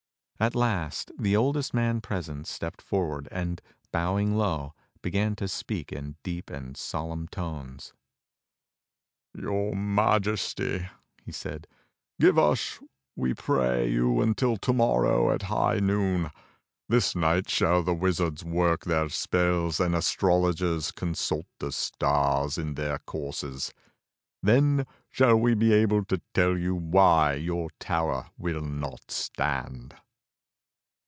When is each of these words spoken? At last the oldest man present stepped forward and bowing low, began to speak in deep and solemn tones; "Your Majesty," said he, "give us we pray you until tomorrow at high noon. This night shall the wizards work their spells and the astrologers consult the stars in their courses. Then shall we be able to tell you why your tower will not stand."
At 0.43 0.55
last 0.55 1.11
the 1.19 1.35
oldest 1.35 1.71
man 1.71 2.01
present 2.01 2.47
stepped 2.47 2.81
forward 2.81 3.27
and 3.29 3.61
bowing 3.91 4.35
low, 4.35 4.73
began 5.03 5.35
to 5.35 5.47
speak 5.47 5.91
in 5.93 6.15
deep 6.23 6.49
and 6.49 6.75
solemn 6.75 7.27
tones; 7.27 7.93
"Your 9.35 9.75
Majesty," 9.75 10.87
said 11.29 11.67
he, 12.17 12.25
"give 12.25 12.39
us 12.39 12.79
we 13.15 13.35
pray 13.35 13.87
you 13.91 14.19
until 14.19 14.57
tomorrow 14.57 15.31
at 15.31 15.43
high 15.43 15.77
noon. 15.79 16.31
This 16.89 17.15
night 17.15 17.47
shall 17.47 17.83
the 17.83 17.93
wizards 17.93 18.43
work 18.43 18.85
their 18.85 19.09
spells 19.09 19.79
and 19.79 19.93
the 19.93 19.99
astrologers 19.99 20.91
consult 20.91 21.45
the 21.59 21.71
stars 21.71 22.57
in 22.57 22.73
their 22.73 22.97
courses. 22.97 23.75
Then 24.41 24.87
shall 25.07 25.35
we 25.35 25.53
be 25.53 25.71
able 25.71 26.03
to 26.05 26.19
tell 26.33 26.57
you 26.57 26.73
why 26.73 27.35
your 27.35 27.69
tower 27.79 28.31
will 28.39 28.61
not 28.63 29.11
stand." 29.11 29.93